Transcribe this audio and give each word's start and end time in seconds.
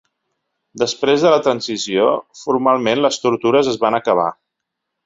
Després 0.83 1.25
de 1.25 1.33
la 1.35 1.43
transició, 1.49 2.09
formalment 2.43 3.07
les 3.09 3.25
tortures 3.29 3.73
es 3.75 3.83
van 3.87 4.01
acabar. 4.03 4.31